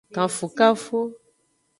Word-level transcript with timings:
Kanfukanfu. 0.13 0.97